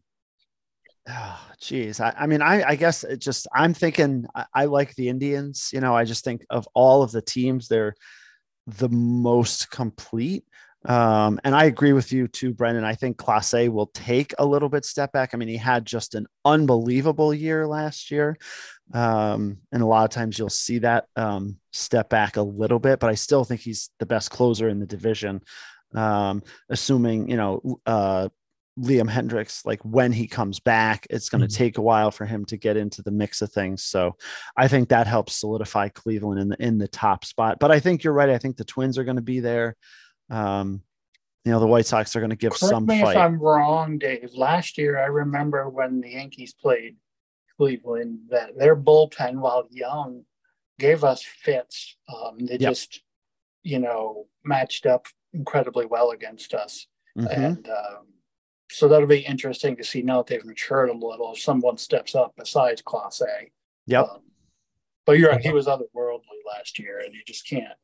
[1.08, 4.94] oh, geez, I, I mean, I, I guess it just I'm thinking I, I like
[4.94, 5.70] the Indians.
[5.72, 7.94] You know, I just think of all of the teams, they're
[8.66, 10.44] the most complete.
[10.84, 12.84] Um, and I agree with you too, Brendan.
[12.84, 15.30] I think Clase will take a little bit step back.
[15.32, 18.36] I mean, he had just an unbelievable year last year.
[18.92, 23.00] Um, and a lot of times you'll see that um, step back a little bit,
[23.00, 25.40] but I still think he's the best closer in the division.
[25.94, 28.28] Um, assuming, you know, uh,
[28.78, 31.54] Liam Hendriks, like when he comes back, it's going to Mhm.
[31.56, 33.82] take a while for him to get into the mix of things.
[33.84, 34.16] So
[34.56, 37.58] I think that helps solidify Cleveland in the in the top spot.
[37.60, 38.30] But I think you're right.
[38.30, 39.76] I think the Twins are going to be there.
[40.30, 40.82] Um,
[41.44, 43.16] you know, the White Sox are going to give Correct some me fight.
[43.16, 44.30] if I'm wrong, Dave.
[44.32, 46.96] Last year, I remember when the Yankees played
[47.62, 50.24] Cleveland, that their bullpen, while young,
[50.80, 51.96] gave us fits.
[52.12, 52.70] Um, they Yep.
[52.72, 53.02] just,
[53.62, 56.88] you know, matched up incredibly well against us.
[57.16, 57.36] Mhm.
[57.36, 58.06] And um,
[58.68, 61.32] so that'll be interesting to see now that they've matured a little.
[61.34, 63.52] If someone steps up besides Clase.
[63.86, 64.08] Yep.
[64.08, 64.22] Um,
[65.06, 67.78] but you're right, he was otherworldly last year, and you just can't,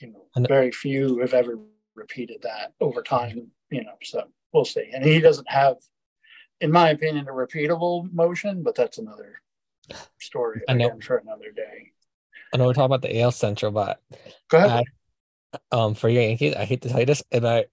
[0.00, 1.58] you know, very few have ever
[1.94, 4.90] repeated that over time, you know, so we'll see.
[4.92, 5.76] And he doesn't have,
[6.60, 9.40] in my opinion, a repeatable motion, but that's another
[10.20, 10.86] story I know.
[10.86, 11.92] again for another day.
[12.52, 14.00] I know we're talking about the AL Central, but
[14.48, 14.84] Go ahead.
[15.72, 17.66] um, for your Yankees, I hate to tell you this, in my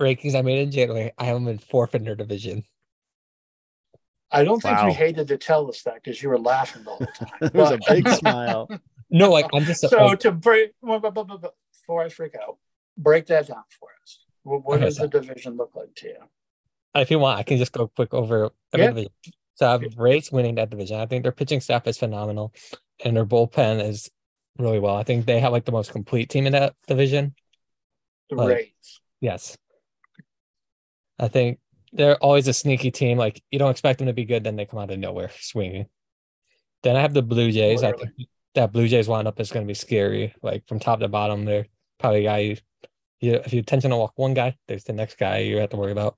[0.00, 2.64] rankings I made in January, I am in fourth in their division.
[4.32, 4.86] I don't think wow.
[4.86, 7.38] you hated to tell us that because you were laughing all the whole time.
[7.42, 8.68] it was a big smile.
[9.12, 12.58] No, like I'm just so like, to break before I freak out,
[12.96, 14.20] break that down for us.
[14.44, 16.14] What, what Okay, does so- the division look like to you?
[16.94, 19.30] If you want, I can just go quick over every Yeah.
[19.54, 20.98] So I have Rays winning that division.
[20.98, 22.54] I think their pitching staff is phenomenal,
[23.04, 24.10] and their bullpen is
[24.58, 24.96] really well.
[24.96, 27.34] I think they have like the most complete team in that division.
[28.30, 29.00] The Like- Rays.
[29.20, 29.56] Yes.
[31.18, 31.58] I think
[31.92, 33.18] they're always a sneaky team.
[33.18, 35.86] Like you don't expect them to be good, then they come out of nowhere swinging.
[36.82, 37.82] Then I have the Blue Jays.
[37.82, 38.10] I think
[38.54, 40.34] that Blue Jays lineup is going to be scary.
[40.42, 41.66] Like from top to bottom, they're
[41.98, 42.38] probably a guy.
[42.38, 42.56] You,
[43.20, 45.76] you, if you intention to walk one guy, there's the next guy you have to
[45.76, 46.16] worry about.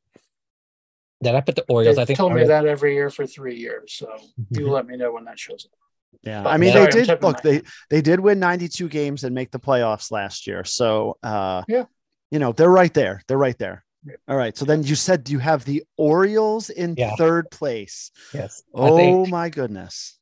[1.23, 1.97] Then I put the Orioles.
[1.97, 3.95] They've I think told me that every year for three years.
[3.95, 4.09] So
[4.51, 4.71] you Mhm.
[4.71, 5.79] let me know when that shows up.
[6.23, 7.67] Yeah, But I mean sorry, they I'm did look they hand.
[7.91, 10.65] they did win 92 games and make the playoffs last year.
[10.65, 11.85] So uh Yeah.
[12.31, 13.23] you know, they're right there.
[13.27, 13.85] They're right there.
[14.05, 14.17] Yeah.
[14.29, 14.57] All right.
[14.57, 17.15] So then you said you have the Orioles in Yeah.
[17.17, 18.11] third place.
[18.35, 18.63] Yes.
[18.75, 20.19] Oh think my goodness.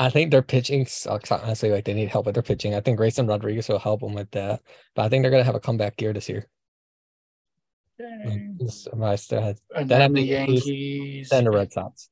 [0.00, 1.30] I think their pitching sucks.
[1.32, 2.74] Honestly, like they need help with their pitching.
[2.74, 4.62] I think Grayson Rodriguez will help them with that.
[4.94, 6.46] But I think they're gonna have a comeback year this year.
[7.98, 8.50] Yay.
[8.58, 11.28] This- I still had And Then I then the Yankees, Yankees.
[11.30, 12.08] then the Red Sox.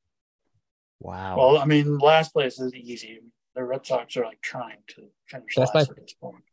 [0.99, 1.37] Wow.
[1.37, 3.19] Well, I mean, last place is easy.
[3.55, 6.43] The Red Sox are like trying to finish That's last my- at this point.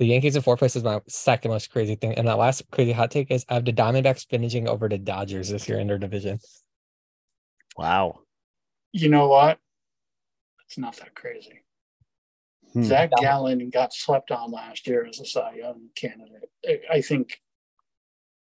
[0.00, 2.14] The Yankees in fourth place is my second most crazy thing.
[2.14, 5.50] And that last crazy hot take is I have the Diamondbacks finishing over the Dodgers
[5.50, 6.40] this year in their division.
[7.76, 8.20] wow.
[8.92, 9.58] You know what?
[10.66, 11.62] It's not that crazy.
[12.72, 12.82] Hmm.
[12.84, 16.50] Zac Gallen got slept on last year as a Cy Young candidate.
[16.68, 17.40] I- I think,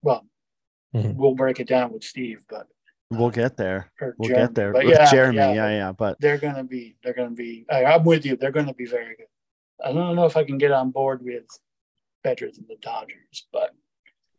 [0.02, 0.26] well,
[0.94, 1.16] Mhm.
[1.16, 2.66] we'll break it down with Steve, but
[3.10, 3.92] We'll get there.
[4.16, 4.46] We'll Jeremy.
[4.46, 5.36] get there But with yeah, Jeremy.
[5.36, 5.92] yeah, Yeah, yeah.
[5.92, 6.96] But they're gonna be.
[7.04, 7.66] They're gonna be.
[7.70, 8.36] I, I'm with you.
[8.36, 9.26] They're gonna be very good.
[9.84, 11.44] I don't know if I can get on board with
[12.24, 13.74] better than the Dodgers, but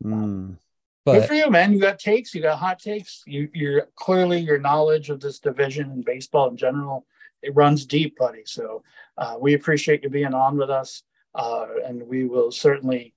[0.03, 0.57] mm, good
[1.05, 1.73] But for you, man.
[1.73, 2.33] You got takes.
[2.33, 3.21] You got hot takes.
[3.27, 7.05] You, you're clearly your knowledge of this division and baseball in general.
[7.43, 8.43] It runs deep, buddy.
[8.45, 8.83] So
[9.19, 11.03] uh, we appreciate you being on with us,
[11.35, 13.12] uh, and we will certainly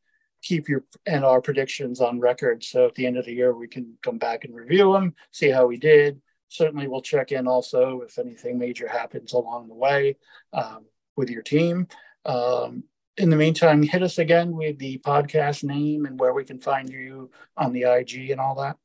[0.47, 2.63] keep your and our predictions on record.
[2.63, 5.51] So at the end of the year, we can come back and review them, see
[5.51, 6.21] how we did.
[6.49, 10.17] Certainly, we'll check in also if anything major happens along the way
[10.53, 10.85] um,
[11.17, 11.89] with your team.
[12.25, 12.85] Um,
[13.17, 16.89] in the meantime, hit us again with the podcast name and where we can find
[16.89, 18.77] you on the IG and all that.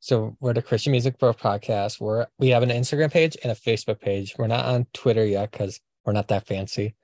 [0.00, 2.00] so we're the Christian Music Bro podcast.
[2.00, 4.34] We're we have an Instagram page and a Facebook page.
[4.36, 6.96] We're not on Twitter yet because we're not that fancy.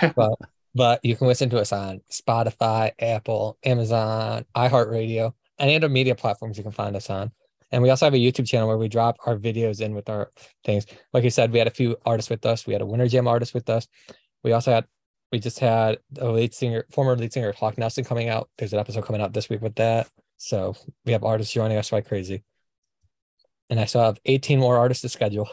[0.14, 0.38] but
[0.78, 6.56] but you can listen to us on Spotify, Apple, Amazon, iHeartRadio, any other media platforms
[6.56, 7.32] you can find us on.
[7.72, 10.30] And we also have a YouTube channel where we drop our videos in with our
[10.64, 10.86] things.
[11.12, 12.64] Like you said, we had a few artists with us.
[12.64, 13.88] We had a Winter Jam artist with us.
[14.44, 14.86] We also had
[15.32, 18.48] we just had a lead singer, former lead singer Hawk Nelson coming out.
[18.56, 20.08] There's an episode coming out this week with that.
[20.36, 22.44] So we have artists joining us like crazy.
[23.68, 25.50] And I still have 18 more artists to schedule.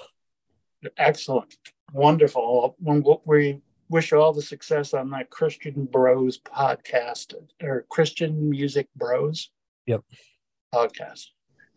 [0.97, 1.55] Excellent.
[1.93, 2.75] Wonderful.
[2.77, 8.87] When we wish you all the success on that Christian Bros podcast or Christian Music
[8.95, 9.51] Bros.
[9.85, 10.03] Yep.
[10.73, 11.27] Podcast.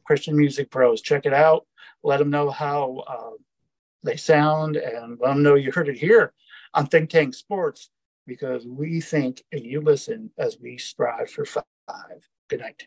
[0.05, 1.03] Christian Music Bros.
[1.03, 1.67] Check it out.
[2.03, 3.37] Let them know how uh,
[4.03, 6.33] they sound and let them know you heard it here
[6.75, 7.91] on Think Tank Sports
[8.27, 11.65] because we think and you listen as we strive for five.
[12.49, 12.87] Good night.